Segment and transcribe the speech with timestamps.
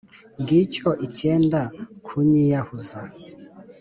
[0.41, 1.61] Ngicyo ikenda
[2.05, 2.99] kunyiyahuza.